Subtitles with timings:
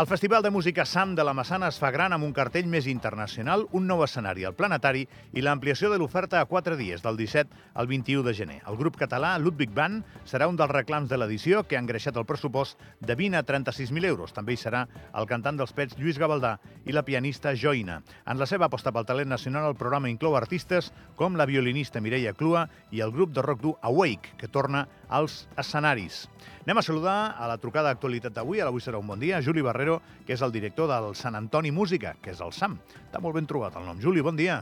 [0.00, 2.86] El Festival de Música SAM de la Massana es fa gran amb un cartell més
[2.88, 5.02] internacional, un nou escenari al Planetari
[5.36, 8.56] i l'ampliació de l'oferta a quatre dies, del 17 al 21 de gener.
[8.70, 12.24] El grup català Ludwig Band serà un dels reclams de l'edició que ha engreixat el
[12.24, 14.32] pressupost de 20 a 36.000 euros.
[14.32, 16.54] També hi serà el cantant dels Pets Lluís Gavaldà
[16.88, 17.98] i la pianista Joina.
[18.24, 22.32] En la seva aposta pel talent nacional, el programa inclou artistes com la violinista Mireia
[22.32, 26.24] Clua i el grup de rock dur Awake, que torna als escenaris.
[26.64, 29.62] Anem a saludar a la trucada d'actualitat d'avui, a l'Avui serà un bon dia, Juli
[29.66, 32.78] Barrero, que és el director del Sant Antoni Música, que és el SAM.
[33.08, 33.98] Està molt ben trobat el nom.
[34.00, 34.60] Juli, bon dia.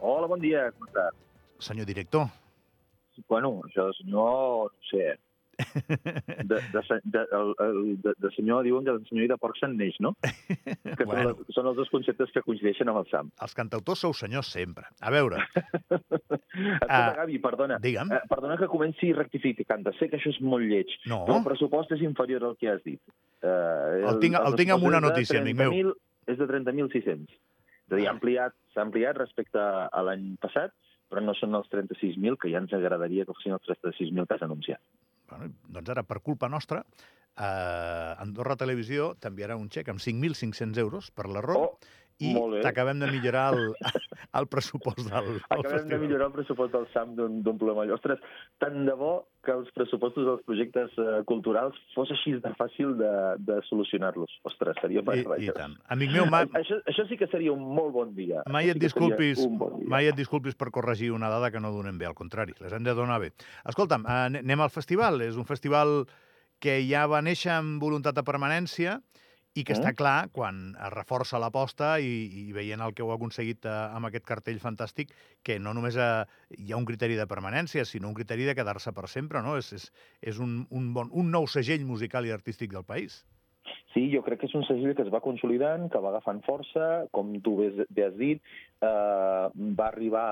[0.00, 1.16] Hola, bon dia, com estàs?
[1.60, 2.28] Senyor director.
[3.28, 5.10] Bueno, això de senyor, no sé,
[5.60, 9.56] de, de, de, el, el, de, de senyor diuen que de senyor i de porc
[9.60, 10.14] se'n neix, no?
[10.98, 11.34] Que Bueno.
[11.34, 13.30] són, són els dos conceptes que coincideixen amb el Sam.
[13.42, 14.86] Els cantautors sou senyors sempre.
[15.00, 15.40] A veure,
[15.90, 17.78] Escolta, Ah, Gavi, perdona.
[17.80, 18.10] digue'm.
[18.12, 19.86] Eh, perdona que comenci rectificant.
[19.98, 21.22] Sé que això és molt lleig, No.
[21.26, 23.00] però el pressupost és inferior al que has dit.
[23.42, 25.70] Eh, El tinc- el tinc amb una notícia, amic meu.
[25.70, 25.94] 30.000
[26.26, 27.30] És de 30.600.
[27.30, 30.70] És a dir, ha ampliat, s'ha ampliat respecte a l'any passat,
[31.10, 34.42] però no són els 36.000, que ja ens agradaria que fossin els 36.000 que has
[34.46, 34.78] anunciat.
[35.30, 36.82] Bueno, doncs ara, per culpa nostra,
[37.36, 41.78] eh, Andorra Televisió t'enviarà un xec amb 5.500 euros per l'error Oh,
[42.20, 43.72] i t'acabem de millorar el,
[44.40, 46.00] el pressupost del, del Acabem de festival.
[46.04, 47.90] millorar el pressupost del SAM d'un plomall.
[47.96, 48.20] Ostres,
[48.60, 53.10] tant de bo que els pressupostos dels projectes eh, culturals fos així de fàcil de,
[53.40, 54.34] de solucionar-los.
[54.44, 55.48] Ostres, seria I, meravellós.
[55.48, 55.78] I tant.
[55.96, 58.42] Amic meu, mai, Això, això sí que seria un molt bon dia.
[58.52, 59.88] mai et sí disculpis, bon dia.
[59.88, 62.84] mai et disculpis per corregir una dada que no donem bé, al contrari, les hem
[62.84, 63.32] de donar bé.
[63.64, 65.22] Escolta'm, eh, ane- anem al festival.
[65.24, 66.04] És un festival
[66.60, 68.98] que ja va néixer amb voluntat de permanència
[69.54, 69.80] i que Mm.
[69.80, 74.06] està clar, quan es reforça l'aposta i, i veient el que heu aconseguit eh, amb
[74.06, 75.10] aquest cartell fantàstic,
[75.42, 76.24] que no només eh,
[76.58, 79.56] hi ha un criteri de permanència, sinó un criteri de quedar-se per sempre, no?
[79.58, 79.90] És, és,
[80.22, 83.24] és un, un, bon, un nou segell musical i artístic del país.
[83.92, 87.08] Sí, jo crec que és un segell que es va consolidant, que va agafant força,
[87.10, 88.40] com tu bé, bé has dit,
[88.86, 90.28] eh, va arribar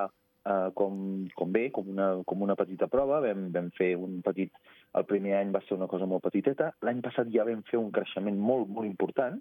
[0.47, 4.55] eh, com, com bé, com una, com una petita prova, vam, vam fer un petit...
[4.97, 7.91] El primer any va ser una cosa molt petiteta, l'any passat ja vam fer un
[7.93, 9.37] creixement molt, molt important,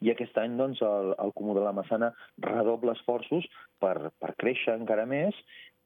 [0.00, 2.12] i aquest any doncs, el, el Comú de la Massana
[2.44, 3.48] redobla esforços
[3.82, 5.36] per, per créixer encara més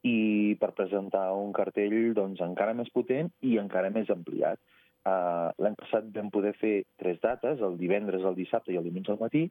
[0.05, 4.59] i per presentar un cartell doncs, encara més potent i encara més ampliat.
[5.03, 9.11] Uh, L'any passat vam poder fer tres dates, el divendres, el dissabte i el diumenge
[9.11, 9.47] al matí,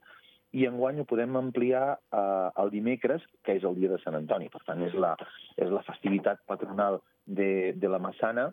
[0.53, 4.51] i enguany ho podem ampliar uh, el dimecres, que és el dia de Sant Antoni.
[4.53, 5.15] Per tant, és la,
[5.57, 8.51] és la festivitat patronal de, de la Massana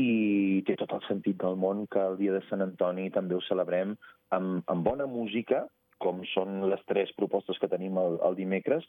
[0.00, 3.42] i té tot el sentit del món que el dia de Sant Antoni també ho
[3.44, 3.94] celebrem
[4.32, 5.66] amb, amb bona música,
[6.02, 8.86] com són les tres propostes que tenim el, el dimecres,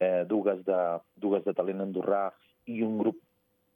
[0.00, 0.80] eh, dues, de,
[1.20, 2.28] dues de talent andorrà
[2.70, 3.18] i un grup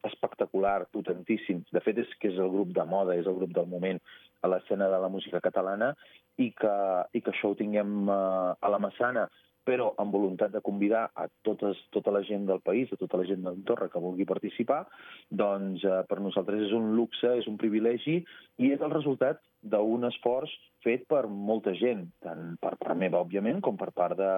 [0.06, 1.64] espectacular, potentíssim.
[1.74, 3.98] De fet, és que és el grup de moda, és el grup del moment
[4.42, 5.90] a l'escena de la música catalana
[6.38, 6.74] i que,
[7.12, 9.26] i que això ho tinguem uh, a la Massana,
[9.68, 13.26] però amb voluntat de convidar a totes, tota la gent del país, a tota la
[13.28, 14.86] gent d'Andorra que vulgui participar,
[15.28, 18.22] doncs eh, per nosaltres és un luxe, és un privilegi
[18.64, 20.52] i és el resultat d'un esforç
[20.84, 24.32] fet per molta gent, tant per part meva, òbviament, com per part de,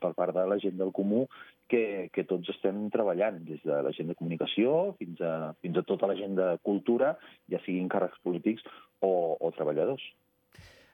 [0.00, 1.24] per part de la gent del comú,
[1.72, 5.86] que, que tots estem treballant, des de la gent de comunicació fins a, fins a
[5.88, 7.16] tota la gent de cultura,
[7.50, 8.68] ja siguin càrrecs polítics
[9.00, 10.04] o, o treballadors.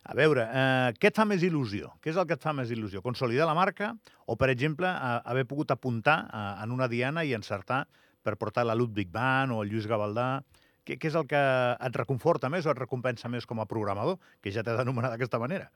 [0.08, 1.92] A veure, eh, què et fa més il·lusió?
[2.00, 3.02] Què és el que et fa més il·lusió?
[3.04, 3.92] Consolidar la marca
[4.24, 7.84] o, per exemple, eh, haver pogut apuntar eh, en una diana i encertar
[8.24, 10.40] per portar la Ludwig Band o el Lluís Gavaldà?
[10.86, 11.40] Què, què és el que
[11.76, 15.38] et reconforta més o et recompensa més com a programador, que ja t'he d'anomenar d'aquesta
[15.42, 15.68] manera?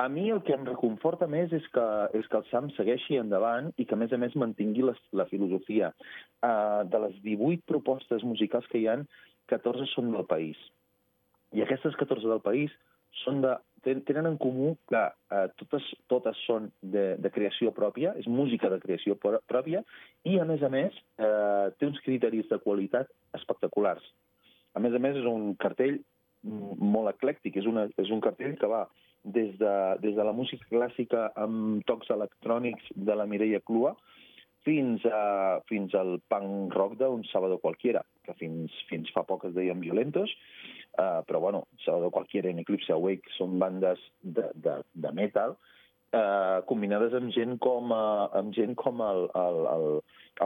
[0.00, 1.86] A mi el que em reconforta més és que,
[2.16, 5.26] és que el SAM segueixi endavant i que, a més a més, mantingui la, la
[5.32, 5.90] filosofia.
[6.40, 9.04] Uh, de les 18 propostes musicals que hi han,
[9.52, 10.60] 14 són del país.
[11.52, 12.72] I aquestes 14 del país
[13.24, 18.14] són de, ten- tenen en comú que eh, totes, totes són de, de creació pròpia,
[18.20, 19.82] és música de creació pròpia,
[20.24, 24.04] i, a més a més, eh, té uns criteris de qualitat espectaculars.
[24.74, 25.98] A més a més, és un cartell
[26.42, 28.86] molt eclèctic, és, una, és un cartell que va
[29.24, 33.92] des de, des de la música clàssica amb tocs electrònics de la Mireia Clua
[34.64, 39.54] fins, a, fins al punk rock d'un Sábado Cualquiera, que fins, fins fa poc es
[39.56, 40.32] deien Violentos,
[40.98, 45.56] uh, però bueno, Sábado Cualquiera i Eclipse Awake són bandes de, de, de metal,
[46.16, 49.88] uh, combinades amb gent com, uh, amb gent com el, el, el,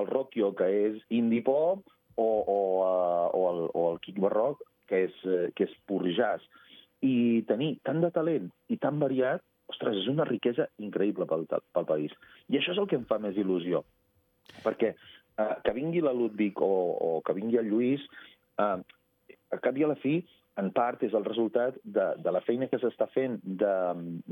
[0.00, 1.86] el Rockio, que és indie pop,
[2.16, 6.02] o, o, uh, o, el, o el Kick Barroc, que és, eh, que és pur
[6.16, 6.44] jazz.
[7.04, 9.42] I tenir tant de talent i tan variat,
[9.72, 12.12] ostres, és una riquesa increïble pel, pel país.
[12.52, 13.82] I això és el que em fa més il·lusió.
[14.64, 18.04] Perquè eh, que vingui la Ludwig o, o que vingui el Lluís,
[18.60, 18.76] eh,
[19.54, 20.18] a cap i a la fi,
[20.60, 23.74] en part és el resultat de, de la feina que s'està fent, de,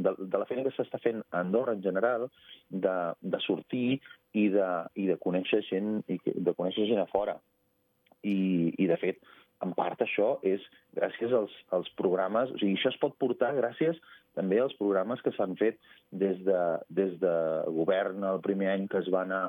[0.07, 2.29] de, de la feina que s'està fent a Andorra en general,
[2.71, 3.99] de, de sortir
[4.39, 7.37] i de, i de conèixer gent i de conèixer gent a fora.
[8.23, 8.37] I,
[8.79, 9.19] I, de fet,
[9.63, 10.65] en part això és
[10.97, 14.01] gràcies als, als programes, o sigui, això es pot portar gràcies
[14.37, 15.79] també als programes que s'han fet
[16.23, 17.35] des de, des de
[17.77, 19.43] govern el primer any que es va anar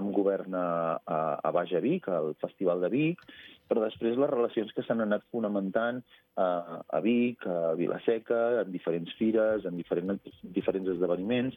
[0.00, 0.66] amb govern a,
[1.04, 3.24] a, a Baix a Vic, al Festival de Vic,
[3.70, 6.00] però després les relacions que s'han anat fonamentant
[6.40, 11.54] a, a Vic, a Vilaseca, en diferents fires, en diferents, diferents esdeveniments,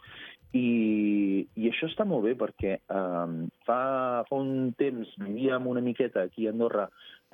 [0.54, 3.82] i, i això està molt bé perquè um, fa,
[4.28, 6.86] fa un temps vivíem una miqueta aquí a Andorra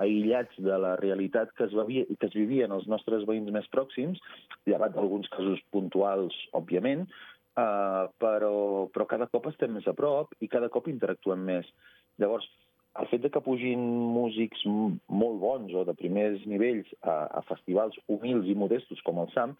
[0.03, 3.67] aïllats de la realitat que es, vivia, que es vivia en els nostres veïns més
[3.73, 4.21] pròxims,
[4.69, 7.05] llevat d'alguns casos puntuals, òbviament,
[7.59, 11.69] uh, però, però cada cop estem més a prop i cada cop interactuem més.
[12.21, 12.47] Llavors,
[12.99, 13.83] el fet de que pugin
[14.15, 19.29] músics molt bons o de primers nivells a, a festivals humils i modestos com el
[19.35, 19.55] SAM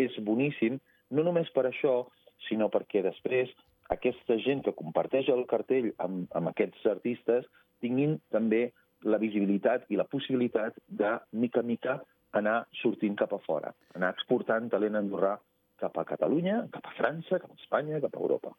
[0.00, 0.78] és boníssim,
[1.10, 2.06] no només per això,
[2.48, 3.52] sinó perquè després
[3.92, 7.46] aquesta gent que comparteix el cartell amb, amb aquests artistes
[7.84, 8.70] tinguin també
[9.04, 12.00] la visibilitat i la possibilitat de, mica mica,
[12.36, 15.36] anar sortint cap a fora, anar exportant talent andorrà
[15.80, 18.52] cap a Catalunya, cap a França, cap a Espanya, cap a Europa.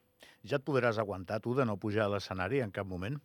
[0.44, 3.20] Ja et podràs aguantar, tu, de no pujar a l'escenari en cap moment?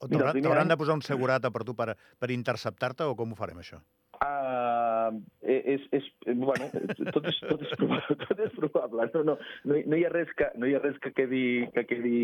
[0.00, 3.36] O t'hauran any- de posar un segurata per tu per, per interceptar-te o com ho
[3.36, 3.78] farem, això?
[4.24, 6.04] Uh, és, és,
[6.40, 6.68] bueno,
[7.12, 9.06] tot és, tot és, probable, tot és probable.
[9.14, 9.34] No, no,
[9.68, 11.42] no, hi- no, hi ha res que, no hi ha res que quedi,
[11.74, 12.20] que quedi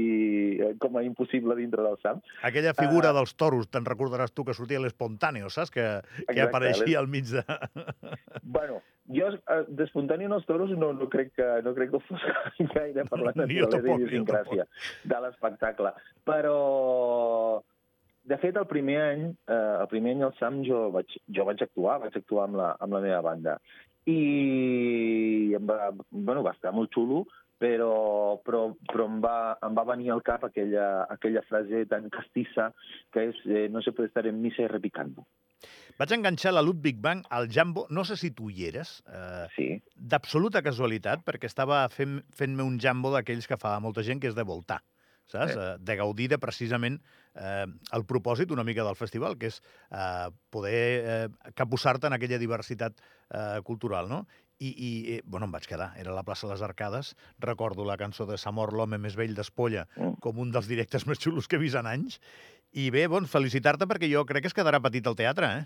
[0.65, 2.23] eh, com a impossible dintre del SAM.
[2.49, 3.17] Aquella figura Ah.
[3.21, 5.71] dels toros, te'n recordaràs tu, que sortia l'espontàneo, saps?
[5.75, 5.85] Que,
[6.23, 7.45] que Exacte, apareixia al mig de...
[8.51, 8.81] Bueno,
[9.11, 12.25] jo eh, d'espontani en els toros no, no, crec que, no crec que ho fos
[12.75, 14.67] gaire per la naturalesa i idiosincràsia
[15.13, 15.93] de l'espectacle.
[16.27, 16.57] Però,
[18.31, 21.63] de fet, el primer any, eh, el primer any al SAM jo vaig, jo vaig
[21.67, 23.57] actuar, vaig actuar amb la, amb la meva banda.
[24.07, 27.25] I em va, bueno, va estar molt xulo,
[27.61, 27.91] però,
[28.47, 29.35] però, però em, va,
[29.67, 32.71] em va venir al cap aquella, aquella frase tan castissa
[33.13, 35.27] que és eh, no se puede estar en misa y repicando.
[36.01, 39.67] Vaig enganxar la Ludwig Bank al Jambo, no sé si tu hi eres, eh, Sí,
[39.95, 44.39] d'absoluta casualitat, perquè estava fent- fent-me un jambo d'aquells que fa molta gent, que és
[44.39, 44.81] de voltar,
[45.31, 45.55] saps?
[45.57, 46.99] Eh, de gaudir de precisament
[47.35, 47.67] eh,
[47.97, 49.61] el propòsit una mica del festival, que és
[49.91, 53.01] eh, poder eh, capbussar-te en aquella diversitat
[53.31, 54.25] eh, cultural, no?
[54.61, 55.95] I, i eh, bueno, em vaig quedar.
[55.97, 57.15] Era la plaça Les Arcades.
[57.41, 60.19] Recordo la cançó de Samor, l'home més vell d'Espolla, Mm.
[60.21, 62.21] com un dels directes més xulos que he vist en anys.
[62.77, 65.65] I bé, bon, felicitar-te perquè jo crec que es quedarà petit el teatre, eh?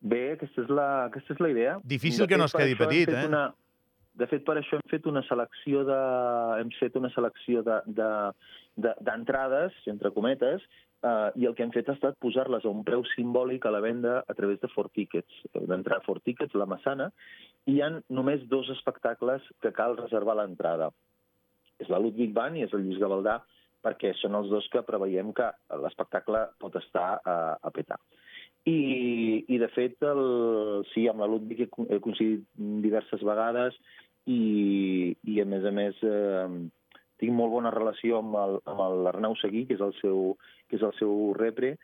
[0.00, 1.72] Bé, aquesta és la, aquesta és la idea.
[1.84, 3.24] Difícil De que no es quedi petit, eh?
[3.26, 3.42] Una,
[4.20, 5.96] de fet, per això hem fet una selecció de
[6.60, 8.32] hem fet una selecció de de-
[8.84, 10.62] de- d'entrades, entre cometes,
[11.02, 13.80] eh, i el que hem fet ha estat posar-les a un preu simbòlic a la
[13.84, 17.10] venda a través de Fort Tickets, d'entrar a Fort Tickets, la Massana,
[17.66, 20.90] i hi ha només dos espectacles que cal reservar l'entrada.
[21.80, 23.40] És la Ludwig Band i és el Lluís Gavaldà,
[23.80, 25.46] perquè són els dos que preveiem que
[25.80, 27.96] l'espectacle pot estar a, a petar.
[28.68, 32.44] I, I, de fet, el, sí, amb la Ludwig he coincidit
[32.84, 33.78] diverses vegades
[34.28, 36.68] i, i a més a més, eh,
[37.20, 38.36] tinc molt bona relació amb
[39.04, 40.34] l'Arnau Seguí, que és el seu,
[40.68, 41.76] que és el seu repre,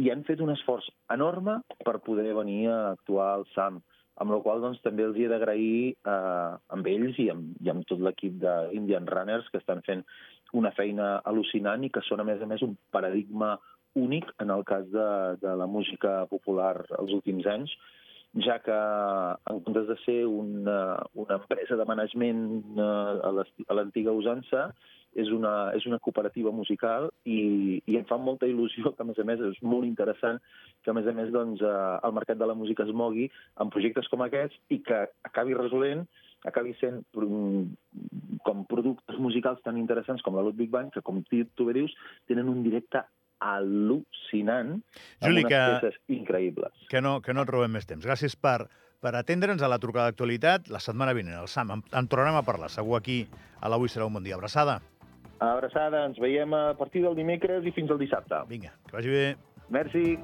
[0.00, 3.80] i han fet un esforç enorme per poder venir a actuar al SAM,
[4.20, 7.72] amb la qual doncs, també els hi he d'agrair eh, amb ells i amb, i
[7.72, 10.04] amb tot l'equip d'Indian Runners que estan fent
[10.56, 13.54] una feina al·lucinant i que són, a més a més, un paradigma
[13.98, 15.08] únic en el cas de,
[15.42, 17.72] de la música popular els últims anys,
[18.38, 18.76] ja que
[19.50, 24.70] en comptes de ser una, una empresa de management eh, a l'antiga usança,
[25.18, 29.18] és una, és una cooperativa musical i, i em fa molta il·lusió que, a més
[29.18, 30.38] a més, és molt interessant
[30.84, 33.26] que, a més a més, doncs, eh, el mercat de la música es mogui
[33.58, 36.06] amb projectes com aquests i que acabi resolent,
[36.46, 37.64] acabi sent mm,
[38.46, 41.96] com productes musicals tan interessants com la Ludwig Band, que, com tu bé dius,
[42.30, 43.02] tenen un directe
[43.40, 44.76] al·lucinant
[45.20, 46.72] Juli, amb unes que- peces increïbles.
[46.88, 48.04] que no, que no et robem més temps.
[48.04, 48.68] Gràcies per,
[49.00, 50.68] per atendre'ns a la trucada d'actualitat.
[50.68, 52.70] La setmana vinent, el SAM, en, en tornarem a parlar.
[52.70, 53.26] Segur aquí
[53.60, 54.34] a l'Avui serà un bon dia.
[54.36, 54.80] Abraçada.
[55.40, 58.42] Abraçada, ens veiem a partir del dimecres i fins al dissabte.
[58.48, 59.36] Vinga, que vagi bé.
[59.70, 60.18] Merci.